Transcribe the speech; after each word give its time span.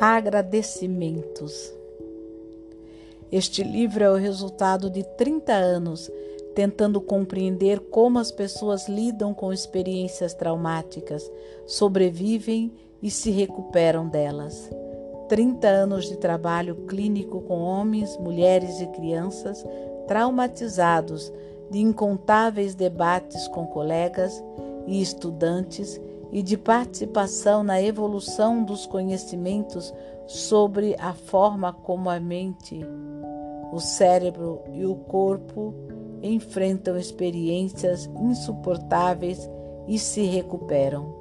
Agradecimentos. 0.00 1.72
Este 3.30 3.62
livro 3.62 4.04
é 4.04 4.10
o 4.10 4.16
resultado 4.16 4.90
de 4.90 5.04
30 5.16 5.52
anos 5.52 6.10
tentando 6.54 7.00
compreender 7.00 7.80
como 7.80 8.18
as 8.18 8.30
pessoas 8.30 8.88
lidam 8.88 9.34
com 9.34 9.52
experiências 9.52 10.34
traumáticas, 10.34 11.30
sobrevivem 11.66 12.72
e 13.02 13.10
se 13.10 13.30
recuperam 13.30 14.08
delas. 14.08 14.70
30 15.28 15.66
anos 15.66 16.08
de 16.08 16.16
trabalho 16.16 16.76
clínico 16.86 17.40
com 17.42 17.60
homens, 17.60 18.16
mulheres 18.18 18.80
e 18.80 18.86
crianças 18.88 19.64
traumatizados, 20.06 21.32
de 21.70 21.78
incontáveis 21.78 22.74
debates 22.74 23.48
com 23.48 23.66
colegas 23.66 24.42
e 24.86 25.00
estudantes 25.00 26.00
e 26.34 26.42
de 26.42 26.58
participação 26.58 27.62
na 27.62 27.80
evolução 27.80 28.64
dos 28.64 28.86
conhecimentos 28.86 29.94
sobre 30.26 30.96
a 30.98 31.14
forma 31.14 31.72
como 31.72 32.10
a 32.10 32.18
mente, 32.18 32.84
o 33.72 33.78
cérebro 33.78 34.60
e 34.72 34.84
o 34.84 34.96
corpo 34.96 35.72
enfrentam 36.20 36.98
experiências 36.98 38.10
insuportáveis 38.20 39.48
e 39.86 39.96
se 39.96 40.22
recuperam. 40.22 41.14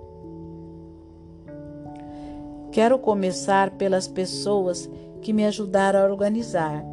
Quero 2.72 2.98
começar 2.98 3.70
pelas 3.78 4.08
pessoas 4.08 4.90
que 5.22 5.32
me 5.32 5.46
ajudaram 5.46 6.00
a 6.00 6.06
organizar 6.06 6.84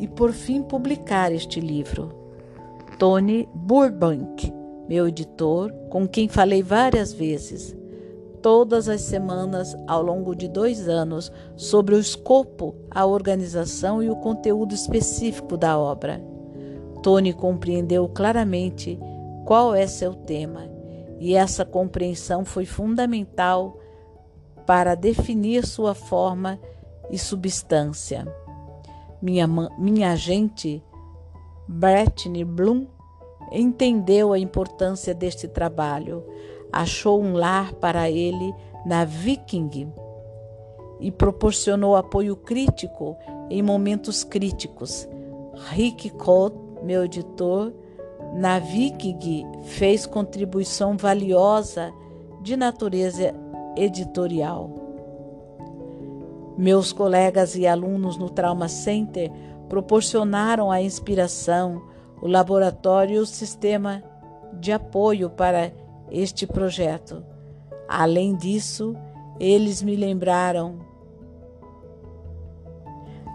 e, 0.00 0.08
por 0.08 0.32
fim, 0.32 0.62
publicar 0.62 1.30
este 1.30 1.60
livro. 1.60 2.12
Tony 2.98 3.48
Burbank 3.54 4.61
meu 4.92 5.08
editor, 5.08 5.72
com 5.88 6.06
quem 6.06 6.28
falei 6.28 6.62
várias 6.62 7.14
vezes, 7.14 7.74
todas 8.42 8.90
as 8.90 9.00
semanas 9.00 9.74
ao 9.86 10.02
longo 10.02 10.36
de 10.36 10.46
dois 10.46 10.86
anos, 10.86 11.32
sobre 11.56 11.94
o 11.94 11.98
escopo, 11.98 12.74
a 12.90 13.06
organização 13.06 14.02
e 14.02 14.10
o 14.10 14.16
conteúdo 14.16 14.74
específico 14.74 15.56
da 15.56 15.78
obra. 15.78 16.22
Tony 17.02 17.32
compreendeu 17.32 18.06
claramente 18.06 19.00
qual 19.46 19.74
é 19.74 19.86
seu 19.86 20.12
tema, 20.12 20.70
e 21.18 21.34
essa 21.34 21.64
compreensão 21.64 22.44
foi 22.44 22.66
fundamental 22.66 23.80
para 24.66 24.94
definir 24.94 25.64
sua 25.64 25.94
forma 25.94 26.60
e 27.10 27.16
substância. 27.16 28.28
Minha, 29.22 29.48
minha 29.78 30.12
agente, 30.12 30.84
Brittany 31.66 32.44
Bloom, 32.44 32.88
entendeu 33.52 34.32
a 34.32 34.38
importância 34.38 35.14
deste 35.14 35.46
trabalho, 35.46 36.24
achou 36.72 37.22
um 37.22 37.34
lar 37.34 37.74
para 37.74 38.10
ele 38.10 38.54
na 38.86 39.04
Viking 39.04 39.92
e 40.98 41.10
proporcionou 41.10 41.96
apoio 41.96 42.36
crítico 42.36 43.16
em 43.50 43.62
momentos 43.62 44.24
críticos. 44.24 45.08
Rick 45.70 46.10
Cole, 46.10 46.54
meu 46.82 47.04
editor, 47.04 47.72
na 48.34 48.58
Viking 48.58 49.46
fez 49.62 50.06
contribuição 50.06 50.96
valiosa 50.96 51.92
de 52.40 52.56
natureza 52.56 53.34
editorial. 53.76 54.70
Meus 56.56 56.92
colegas 56.92 57.56
e 57.56 57.66
alunos 57.66 58.16
no 58.16 58.28
Trauma 58.28 58.68
Center 58.68 59.30
proporcionaram 59.68 60.70
a 60.70 60.82
inspiração, 60.82 61.82
o 62.22 62.28
laboratório 62.28 63.16
e 63.16 63.18
o 63.18 63.26
sistema 63.26 64.02
de 64.54 64.70
apoio 64.70 65.28
para 65.28 65.72
este 66.10 66.46
projeto. 66.46 67.24
Além 67.88 68.36
disso, 68.36 68.94
eles 69.40 69.82
me 69.82 69.96
lembraram 69.96 70.78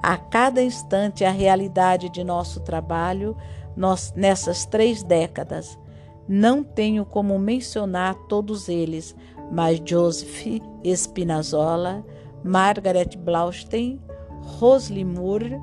a 0.01 0.16
cada 0.16 0.63
instante 0.63 1.25
a 1.25 1.31
realidade 1.31 2.09
de 2.09 2.23
nosso 2.23 2.61
trabalho 2.61 3.35
nós, 3.75 4.13
nessas 4.16 4.66
três 4.66 5.03
décadas. 5.03 5.78
Não 6.28 6.63
tenho 6.63 7.03
como 7.03 7.38
mencionar 7.38 8.16
todos 8.29 8.69
eles, 8.69 9.13
mas 9.51 9.81
Joseph 9.84 10.61
Espinazola, 10.84 12.06
Margaret 12.44 13.17
Blaustein, 13.17 14.01
Rosli 14.59 15.03
Moore, 15.03 15.59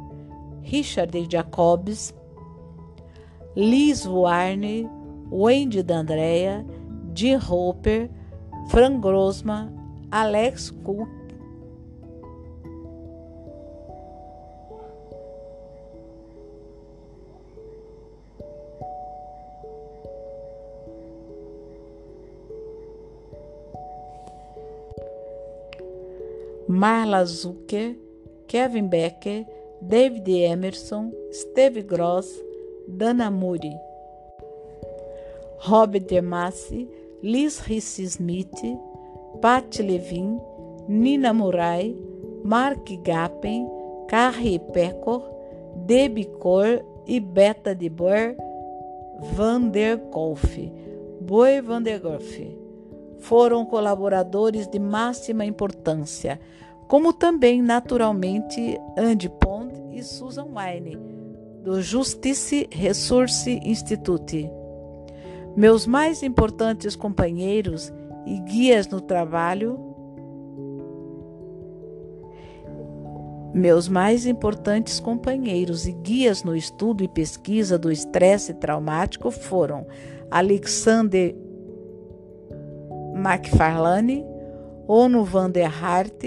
Richard 0.63 1.27
Jacobs, 1.31 2.15
Liz 3.57 4.07
Warner, 4.07 4.89
Wendy 5.31 5.83
D'Andrea, 5.83 6.65
Jim 7.13 7.39
Hopper, 7.39 8.09
Frank 8.69 9.01
Grossman, 9.01 9.71
Alex 10.11 10.73
Cook, 10.85 11.09
Marla 26.69 27.25
Zucker, 27.25 27.97
Kevin 28.49 28.89
Becker, 28.89 29.45
David 29.81 30.29
Emerson, 30.29 31.13
Steve 31.31 31.87
Gross, 31.87 32.27
Dana 32.87 33.31
Muri, 33.31 33.75
Robert 35.67 36.07
Demassi, 36.07 36.89
Liz 37.23 37.61
Ricci 37.61 38.07
Smith, 38.07 38.79
Pat 39.41 39.79
Levin, 39.79 40.39
Nina 40.87 41.33
Murai, 41.33 41.97
Mark 42.45 42.85
Gappen, 43.03 43.67
Carrie 44.09 44.59
Pecor, 44.59 45.23
Debbie 45.87 46.27
Cor 46.39 46.85
e 47.07 47.19
Beta 47.19 47.75
de 47.75 47.89
Boer 47.89 48.37
Van 49.33 49.71
der 49.71 49.97
Golf, 49.97 50.45
Boi 51.21 51.63
Van 51.63 51.83
der 51.83 52.01
Golf. 52.01 52.39
Foram 53.21 53.65
colaboradores 53.65 54.67
de 54.67 54.79
máxima 54.79 55.47
importância, 55.47 56.39
como 56.87 57.15
também, 57.15 57.63
naturalmente, 57.63 58.79
Andy 58.99 59.31
Pond 59.31 59.73
e 59.93 60.03
Susan 60.03 60.45
Wine 60.45 61.14
do 61.65 61.81
Justice 61.81 62.69
Resource 62.71 63.59
Institute. 63.65 64.51
Meus 65.57 65.87
mais 65.87 66.23
importantes 66.23 66.95
companheiros 66.95 67.91
e 68.27 68.39
guias 68.41 68.87
no 68.87 69.01
trabalho, 69.01 69.81
meus 73.55 73.89
mais 73.89 74.27
importantes 74.27 75.01
companheiros 75.01 75.87
e 75.87 75.93
guias 75.93 76.43
no 76.43 76.55
estudo 76.55 77.03
e 77.03 77.09
pesquisa 77.09 77.79
do 77.79 77.91
estresse 77.91 78.53
traumático 78.53 79.31
foram 79.31 79.87
Alexander 80.31 81.35
McFarlane, 83.15 84.23
Ono 84.87 85.25
van 85.25 85.51
der 85.51 85.73
Hart, 85.83 86.25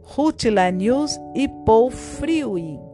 Ruth 0.00 0.44
Lanius 0.44 1.18
e 1.34 1.48
Paul 1.66 1.90
Friwin. 1.90 2.89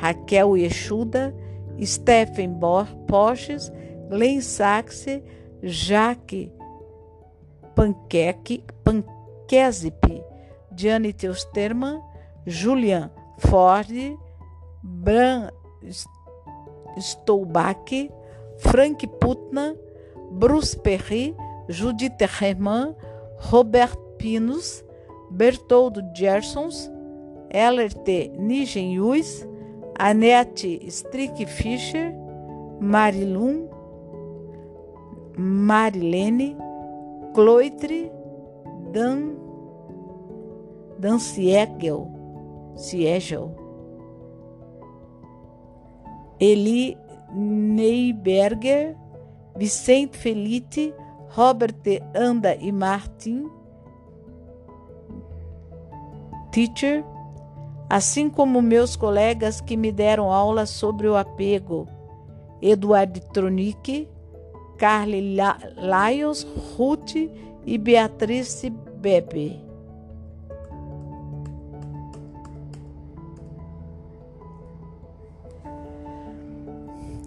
Raquel 0.00 0.56
Yeshuda, 0.56 1.34
Stephen 1.82 2.58
Porches, 3.06 3.70
Len 4.10 4.40
Saxe, 4.40 5.22
Jaque 5.62 6.52
Panqueque, 7.74 8.62
Panquezip, 8.84 10.22
Diane 10.70 11.12
Teusterman, 11.12 12.00
Julian 12.46 13.10
Ford, 13.38 14.18
Bran 14.82 15.50
Stolbach, 16.98 18.10
Frank 18.58 19.06
Putna, 19.20 19.74
Bruce 20.30 20.74
Perry, 20.76 21.34
Judith 21.68 22.20
Herman, 22.20 22.94
Robert 23.50 23.98
Pinos, 24.18 24.84
Bertoldo 25.30 26.00
Gersons, 26.14 26.90
Elert 27.50 28.06
Nigenhuis, 28.38 29.46
Anete 29.98 30.90
Strickfischer, 30.90 32.12
Marilun, 32.80 33.68
Marilene, 35.36 36.56
Cloitre, 37.34 38.10
Dan, 38.92 39.36
Dan 40.98 41.18
Siegel, 41.18 42.06
Siegel, 42.76 43.50
Eli 46.40 46.96
Neyberger, 47.32 48.96
Vicente 49.56 50.18
Felite, 50.18 50.94
Robert 51.36 51.86
Anda 52.14 52.54
e 52.54 52.70
Martin, 52.70 53.50
Teacher, 56.52 57.04
assim 57.88 58.28
como 58.28 58.62
meus 58.62 58.96
colegas 58.96 59.60
que 59.60 59.76
me 59.76 59.92
deram 59.92 60.32
aula 60.32 60.66
sobre 60.66 61.08
o 61.08 61.16
apego, 61.16 61.86
Eduard 62.60 63.20
Tronick, 63.32 64.08
Carly 64.78 65.36
Lyons, 65.76 66.46
Ruth 66.76 67.14
e 67.66 67.78
Beatrice 67.78 68.70
Bebe. 68.70 69.62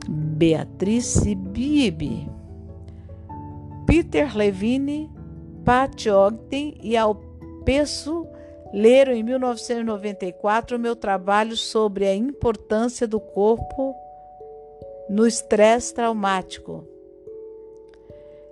Beatrice 0.10 1.34
Bibi, 1.34 2.30
Peter 3.88 4.38
Levine, 4.38 5.10
Pat 5.66 6.06
Ogden 6.08 6.78
e 6.82 6.96
Alpesso 6.96 8.28
leram 8.74 9.14
em 9.14 9.24
1994 9.24 10.78
meu 10.78 10.96
trabalho 10.96 11.56
sobre 11.56 12.06
a 12.06 12.16
importância 12.16 13.08
do 13.08 13.20
corpo 13.20 13.96
no 15.10 15.26
estresse 15.26 15.94
traumático. 15.94 16.86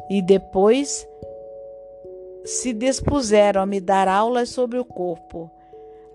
E 0.09 0.21
depois 0.21 1.07
se 2.45 2.71
dispuseram 2.73 3.61
a 3.61 3.65
me 3.65 3.81
dar 3.81 4.07
aulas 4.07 4.49
sobre 4.49 4.77
o 4.77 4.85
corpo. 4.85 5.49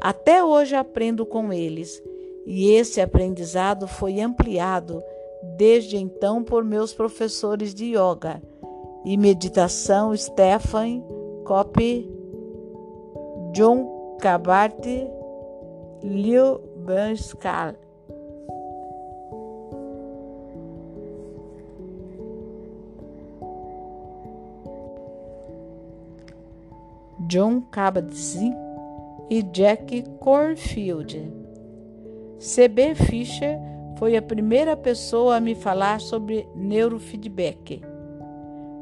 Até 0.00 0.42
hoje 0.42 0.74
aprendo 0.74 1.26
com 1.26 1.52
eles, 1.52 2.02
e 2.46 2.70
esse 2.70 3.00
aprendizado 3.00 3.86
foi 3.86 4.20
ampliado 4.20 5.02
desde 5.56 5.96
então 5.96 6.42
por 6.42 6.64
meus 6.64 6.94
professores 6.94 7.74
de 7.74 7.96
yoga 7.96 8.40
e 9.04 9.16
meditação 9.16 10.16
Stephen 10.16 11.04
Copy, 11.44 12.08
John 13.52 14.16
Cabarte, 14.20 15.08
Liu 16.02 16.60
Benskal. 16.86 17.74
John 27.28 27.60
Kabat-Zinn 27.70 28.54
e 29.30 29.42
Jack 29.42 30.02
Cornfield. 30.18 31.32
C.B. 32.38 32.94
Fisher 32.94 33.58
foi 33.98 34.16
a 34.16 34.22
primeira 34.22 34.76
pessoa 34.76 35.36
a 35.36 35.40
me 35.40 35.54
falar 35.54 36.00
sobre 36.00 36.48
neurofeedback, 36.54 37.82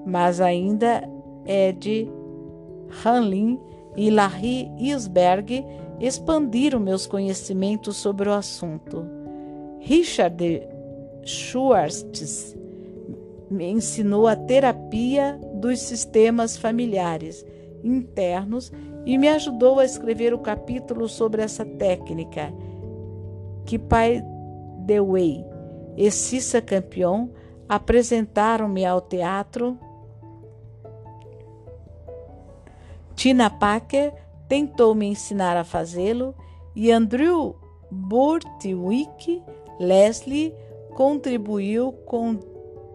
mas 0.06 0.40
ainda 0.40 1.02
Ed 1.44 2.08
Hanlin 3.04 3.58
e 3.96 4.10
Larry 4.10 4.70
Isberg 4.78 5.64
expandiram 6.00 6.78
meus 6.78 7.06
conhecimentos 7.06 7.96
sobre 7.96 8.28
o 8.28 8.32
assunto. 8.32 9.04
Richard 9.80 10.62
Schwartz 11.24 12.56
me 13.50 13.70
ensinou 13.70 14.26
a 14.26 14.36
terapia 14.36 15.40
dos 15.54 15.80
sistemas 15.80 16.56
familiares 16.56 17.44
internos 17.82 18.72
e 19.06 19.16
me 19.16 19.28
ajudou 19.28 19.78
a 19.78 19.84
escrever 19.84 20.34
o 20.34 20.38
capítulo 20.38 21.08
sobre 21.08 21.42
essa 21.42 21.64
técnica 21.64 22.52
que 23.64 23.78
Pai 23.78 24.22
Dewey 24.86 25.44
e 25.96 26.10
Cissa 26.10 26.60
Campion 26.60 27.28
apresentaram-me 27.68 28.86
ao 28.86 29.00
teatro. 29.00 29.78
Tina 33.18 33.50
Packer 33.50 34.14
tentou 34.46 34.94
me 34.94 35.04
ensinar 35.04 35.56
a 35.56 35.64
fazê-lo 35.64 36.32
e 36.74 36.92
Andrew 36.92 37.56
Burtwick 37.90 39.42
Leslie 39.80 40.54
contribuiu 40.94 41.90
com 42.06 42.38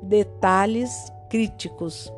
detalhes 0.02 1.12
críticos. 1.30 2.10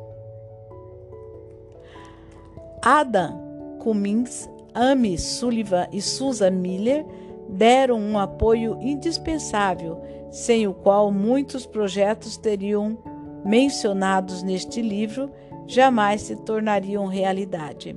Adam 2.80 3.76
Cummings, 3.80 4.48
Amy 4.72 5.18
Sullivan 5.18 5.88
e 5.92 6.00
Susan 6.00 6.52
Miller 6.52 7.04
deram 7.48 7.98
um 7.98 8.20
apoio 8.20 8.78
indispensável, 8.80 10.00
sem 10.30 10.68
o 10.68 10.72
qual 10.72 11.10
muitos 11.10 11.66
projetos 11.66 12.36
teriam 12.36 12.96
mencionados 13.44 14.44
neste 14.44 14.80
livro 14.80 15.28
jamais 15.66 16.22
se 16.22 16.36
tornariam 16.36 17.06
realidade. 17.06 17.94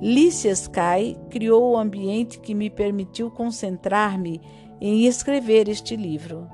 Lícia 0.00 0.52
Sky 0.52 1.16
criou 1.28 1.72
o 1.72 1.76
ambiente 1.76 2.38
que 2.38 2.54
me 2.54 2.70
permitiu 2.70 3.30
concentrar-me 3.30 4.40
em 4.80 5.06
escrever 5.06 5.68
este 5.68 5.96
livro. 5.96 6.48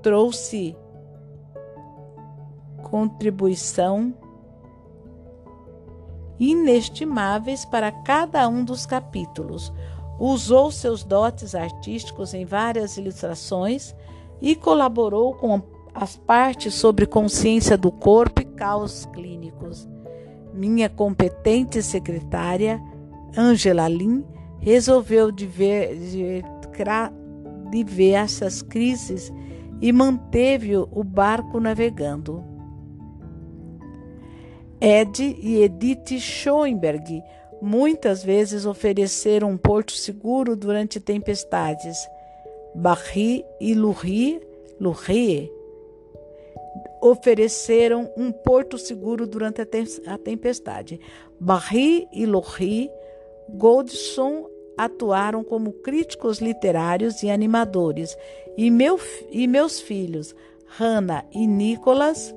Trouxe 0.00 0.76
contribuição 2.88 4.14
inestimáveis 6.38 7.64
para 7.64 7.90
cada 7.90 8.48
um 8.48 8.64
dos 8.64 8.86
capítulos. 8.86 9.72
Usou 10.18 10.70
seus 10.70 11.02
dotes 11.02 11.54
artísticos 11.54 12.32
em 12.32 12.44
várias 12.44 12.96
ilustrações 12.96 13.94
e 14.40 14.54
colaborou 14.54 15.34
com 15.34 15.60
as 15.94 16.16
partes 16.16 16.74
sobre 16.74 17.06
consciência 17.06 17.76
do 17.76 17.90
corpo 17.90 18.40
e 18.40 18.44
caos 18.58 19.06
clínicos. 19.12 19.88
Minha 20.52 20.88
competente 20.88 21.80
secretária, 21.82 22.82
Angela 23.36 23.88
Lin, 23.88 24.24
resolveu 24.58 25.30
diversas 27.70 28.60
crises 28.62 29.32
e 29.80 29.92
manteve 29.92 30.76
o 30.76 31.04
barco 31.04 31.60
navegando. 31.60 32.44
Ed 34.80 35.20
e 35.20 35.62
Edith 35.62 36.18
Schoenberg 36.18 37.22
muitas 37.60 38.22
vezes 38.22 38.66
ofereceram 38.66 39.50
um 39.50 39.56
porto 39.56 39.92
seguro 39.92 40.56
durante 40.56 41.00
tempestades. 41.00 42.08
Barry 42.74 43.44
e 43.60 43.74
Lurie, 43.74 44.40
Lurie 44.80 45.50
ofereceram 47.00 48.12
um 48.16 48.30
porto 48.32 48.78
seguro 48.78 49.26
durante 49.26 49.60
a 49.60 50.18
tempestade. 50.18 51.00
Barry 51.38 52.06
e 52.12 52.26
Lurie 52.26 52.90
Goldson 53.48 54.48
atuaram 54.76 55.42
como 55.42 55.72
críticos 55.72 56.38
literários 56.38 57.22
e 57.22 57.30
animadores, 57.30 58.16
e, 58.56 58.70
meu, 58.70 58.98
e 59.30 59.46
meus 59.46 59.80
filhos, 59.80 60.34
Hannah 60.66 61.24
e 61.32 61.46
Nicholas, 61.46 62.34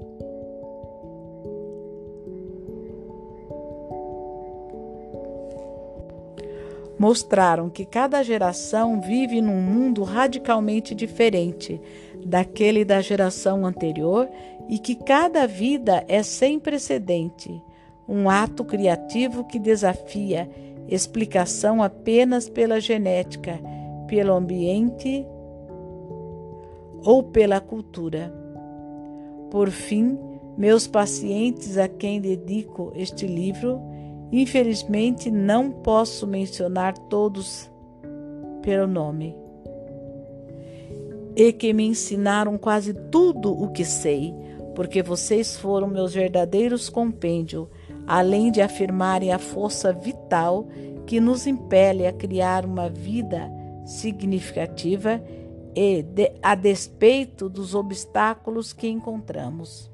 mostraram 7.02 7.68
que 7.68 7.84
cada 7.84 8.22
geração 8.22 9.02
vive 9.02 9.42
num 9.42 9.60
mundo 9.60 10.04
radicalmente 10.04 10.94
diferente 10.94 11.82
daquele 12.26 12.86
da 12.86 13.02
geração 13.02 13.66
anterior 13.66 14.30
e 14.70 14.78
que 14.78 14.96
cada 14.96 15.46
vida 15.48 16.04
é 16.08 16.24
sem 16.24 16.60
precedente, 16.60 17.62
um 18.08 18.30
ato 18.30 18.64
criativo 18.64 19.44
que 19.44 19.60
desafia 19.60 20.50
explicação 20.88 21.82
apenas 21.82 22.50
pela 22.50 22.80
genética, 22.80 23.60
pelo 24.08 24.34
ambiente 24.34 25.26
ou 27.04 27.24
pela 27.24 27.60
cultura. 27.60 28.34
Por 29.50 29.70
fim, 29.70 30.18
meus 30.58 30.88
pacientes 30.88 31.78
a 31.78 31.88
quem 31.88 32.20
dedico 32.20 32.92
este 32.96 33.26
livro 33.26 33.82
Infelizmente, 34.32 35.30
não 35.30 35.70
posso 35.70 36.26
mencionar 36.26 36.98
todos 36.98 37.70
pelo 38.62 38.88
nome. 38.88 39.36
E 41.36 41.54
que 41.54 41.74
me 41.74 41.86
ensinaram 41.86 42.58
quase 42.58 42.94
tudo 42.94 43.52
o 43.52 43.72
que 43.72 43.86
sei, 43.86 44.34
porque 44.76 45.02
vocês 45.02 45.58
foram 45.58 45.88
meus 45.88 46.14
verdadeiros 46.14 46.90
compêndios, 46.90 47.68
além 48.08 48.52
de 48.52 48.62
afirmarem 48.62 49.32
a 49.32 49.40
força 49.40 49.94
vital 49.94 50.68
que 51.06 51.20
nos 51.20 51.46
impele 51.48 52.06
a 52.06 52.14
criar 52.14 52.66
uma 52.66 52.90
vida 52.90 53.52
significativa 53.86 55.22
e 55.76 56.02
de, 56.02 56.32
a 56.42 56.56
despeito 56.56 57.50
dos 57.50 57.76
obstáculos 57.76 58.74
que 58.74 58.88
encontramos. 58.88 59.91